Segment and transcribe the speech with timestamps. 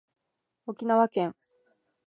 [0.65, 1.35] 沖縄県